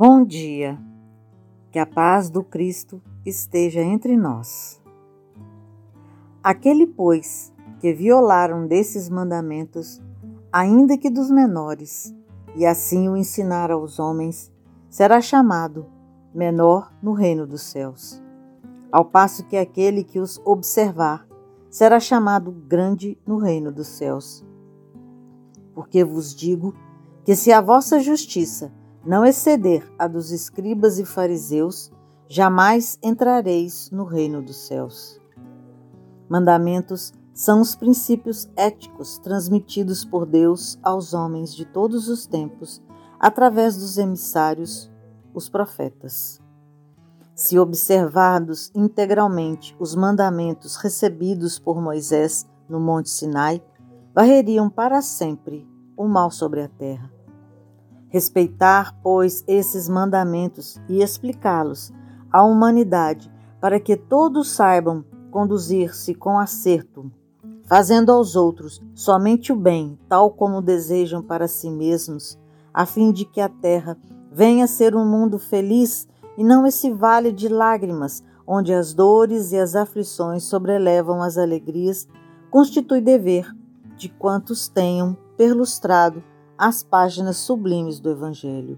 [0.00, 0.78] Bom dia,
[1.72, 4.80] que a paz do Cristo esteja entre nós.
[6.40, 10.00] Aquele, pois, que violaram desses mandamentos,
[10.52, 12.14] ainda que dos menores,
[12.54, 14.52] e assim o ensinar aos homens,
[14.88, 15.86] será chamado
[16.32, 18.22] menor no reino dos céus.
[18.92, 21.26] Ao passo que aquele que os observar
[21.68, 24.46] será chamado grande no reino dos céus.
[25.74, 26.72] Porque vos digo
[27.24, 28.72] que se a vossa justiça
[29.08, 31.90] não exceder a dos escribas e fariseus,
[32.28, 35.18] jamais entrareis no reino dos céus.
[36.28, 42.82] Mandamentos são os princípios éticos transmitidos por Deus aos homens de todos os tempos
[43.18, 44.92] através dos emissários,
[45.32, 46.38] os profetas.
[47.34, 53.64] Se observardos integralmente os mandamentos recebidos por Moisés no Monte Sinai,
[54.14, 57.17] varreriam para sempre o mal sobre a terra.
[58.08, 61.92] Respeitar, pois, esses mandamentos e explicá-los
[62.32, 67.10] à humanidade, para que todos saibam conduzir-se com acerto,
[67.64, 72.38] fazendo aos outros somente o bem, tal como desejam para si mesmos,
[72.72, 73.98] a fim de que a terra
[74.32, 79.52] venha a ser um mundo feliz e não esse vale de lágrimas, onde as dores
[79.52, 82.08] e as aflições sobrelevam as alegrias,
[82.50, 83.54] constitui dever
[83.96, 86.22] de quantos tenham perlustrado
[86.58, 88.76] as páginas sublimes do Evangelho.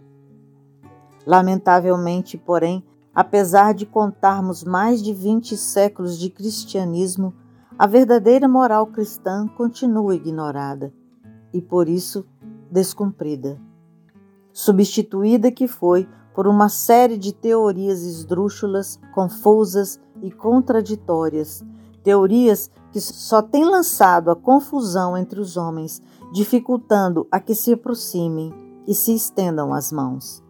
[1.26, 7.32] Lamentavelmente, porém, apesar de contarmos mais de vinte séculos de cristianismo,
[7.78, 10.92] a verdadeira moral cristã continua ignorada
[11.54, 12.26] e, por isso,
[12.70, 13.58] descumprida.
[14.52, 21.64] Substituída que foi por uma série de teorias esdrúxulas, confusas e contraditórias,
[22.02, 28.52] teorias que só têm lançado a confusão entre os homens dificultando a que se aproximem
[28.86, 30.42] e se estendam as mãos.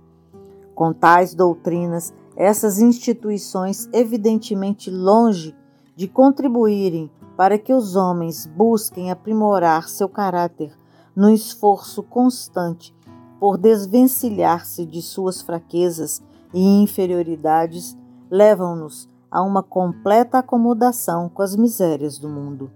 [0.75, 5.55] Com tais doutrinas, essas instituições, evidentemente longe
[5.97, 10.73] de contribuírem para que os homens busquem aprimorar seu caráter
[11.15, 12.95] no esforço constante
[13.39, 16.23] por desvencilhar-se de suas fraquezas
[16.53, 17.97] e inferioridades,
[18.31, 22.71] levam-nos a uma completa acomodação com as misérias do mundo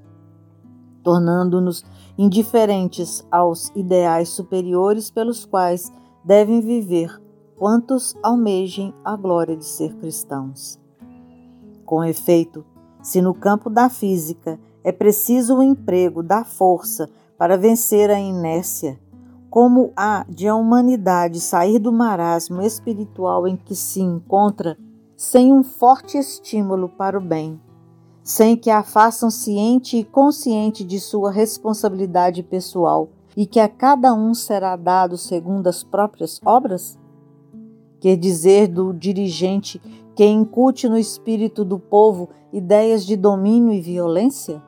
[1.05, 1.85] tornando-nos
[2.19, 5.93] indiferentes aos ideais superiores pelos quais
[6.25, 7.23] devem viver
[7.57, 10.81] quantos almejem a glória de ser cristãos.
[11.85, 12.65] Com efeito,
[13.03, 18.99] se no campo da física é preciso o emprego da força para vencer a inércia,
[19.51, 24.77] como há de a humanidade sair do marasmo espiritual em que se encontra
[25.17, 27.61] sem um forte estímulo para o bem,
[28.25, 34.15] sem que a façam ciente e consciente de sua responsabilidade pessoal e que a cada
[34.15, 36.99] um será dado segundo as próprias obras?
[38.01, 39.79] Quer dizer do dirigente
[40.17, 44.63] que incute no espírito do povo ideias de domínio e violência?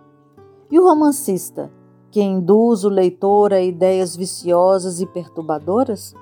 [0.71, 1.71] E o romancista,
[2.11, 6.15] que induz o leitor a ideias viciosas e perturbadoras?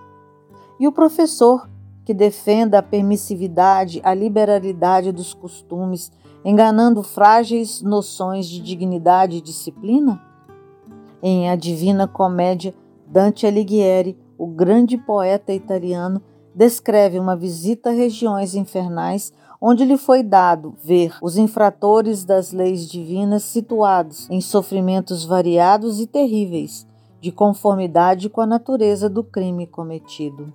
[0.78, 1.69] E o professor,
[2.05, 6.12] que defenda a permissividade, a liberalidade dos costumes
[6.44, 10.21] enganando frágeis noções de dignidade e disciplina?
[11.22, 12.75] Em A Divina Comédia,
[13.06, 16.21] Dante Alighieri, o grande poeta italiano,
[16.54, 22.87] descreve uma visita a regiões infernais onde lhe foi dado ver os infratores das leis
[22.87, 26.87] divinas situados em sofrimentos variados e terríveis,
[27.21, 30.53] de conformidade com a natureza do crime cometido.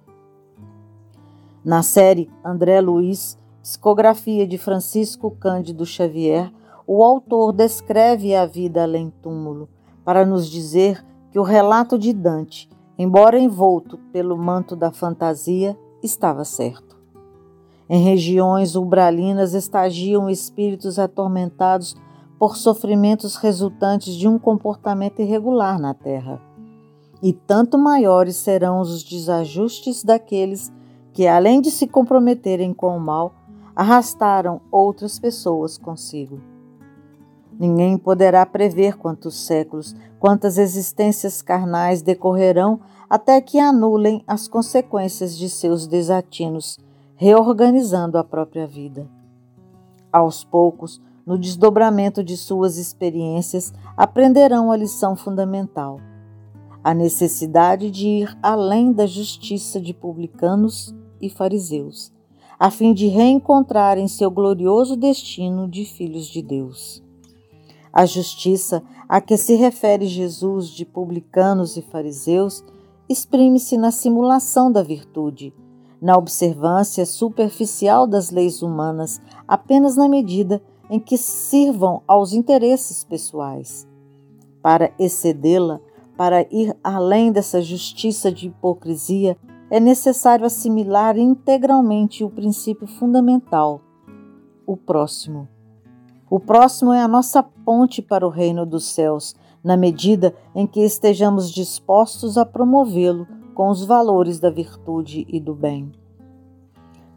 [1.66, 6.52] Na série André Luiz Psicografia de Francisco Cândido Xavier,
[6.88, 9.68] o autor descreve a vida além túmulo,
[10.04, 16.46] para nos dizer que o relato de Dante, embora envolto pelo manto da fantasia, estava
[16.46, 16.98] certo.
[17.90, 21.98] Em regiões umbralinas estagiam espíritos atormentados
[22.40, 26.42] por sofrimentos resultantes de um comportamento irregular na terra.
[27.22, 30.72] E tanto maiores serão os desajustes daqueles
[31.12, 33.34] que, além de se comprometerem com o mal,
[33.80, 36.42] arrastaram outras pessoas consigo.
[37.58, 45.50] Ninguém poderá prever quantos séculos, quantas existências carnais decorrerão até que anulem as consequências de
[45.50, 46.78] seus desatinos,
[47.16, 49.08] reorganizando a própria vida.
[50.12, 56.02] Aos poucos, no desdobramento de suas experiências, aprenderão a lição fundamental:
[56.84, 62.19] a necessidade de ir além da justiça de publicanos e fariseus
[62.60, 67.02] a fim de reencontrarem seu glorioso destino de filhos de Deus.
[67.94, 72.64] A justiça a que se refere Jesus de publicanos e fariseus
[73.08, 75.54] exprime-se na simulação da virtude,
[76.02, 83.88] na observância superficial das leis humanas apenas na medida em que sirvam aos interesses pessoais.
[84.62, 85.80] Para excedê-la,
[86.18, 89.38] para ir além dessa justiça de hipocrisia,
[89.70, 93.82] é necessário assimilar integralmente o princípio fundamental,
[94.66, 95.48] o próximo.
[96.30, 100.80] O próximo é a nossa ponte para o reino dos céus, na medida em que
[100.82, 105.92] estejamos dispostos a promovê-lo com os valores da virtude e do bem.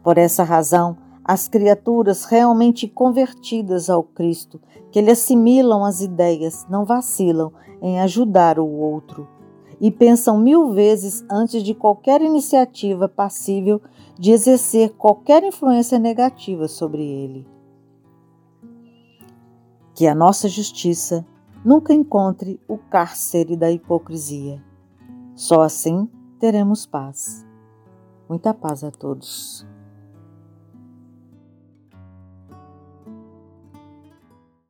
[0.03, 4.59] Por essa razão, as criaturas realmente convertidas ao Cristo,
[4.91, 7.51] que lhe assimilam as ideias, não vacilam
[7.81, 9.27] em ajudar o outro
[9.83, 13.81] e pensam mil vezes antes de qualquer iniciativa passível
[14.17, 17.45] de exercer qualquer influência negativa sobre ele.
[19.93, 21.25] Que a nossa justiça
[21.65, 24.63] nunca encontre o cárcere da hipocrisia.
[25.35, 26.09] Só assim
[26.39, 27.45] teremos paz.
[28.29, 29.67] Muita paz a todos.